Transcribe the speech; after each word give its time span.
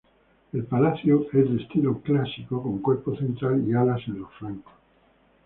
El 0.53 0.63
Palacio 0.63 1.27
es 1.31 1.47
de 1.51 1.61
estilo 1.61 1.99
clásico, 2.01 2.59
con 2.63 2.79
cuerpo 2.81 3.15
central 3.15 3.63
y 3.67 3.73
alas 3.75 4.01
en 4.07 4.21
los 4.21 4.31
flancos. 4.39 4.73